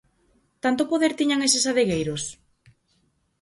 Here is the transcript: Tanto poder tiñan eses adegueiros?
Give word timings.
Tanto 0.63 0.89
poder 0.91 1.11
tiñan 1.19 1.43
eses 1.47 1.65
adegueiros? 1.71 2.23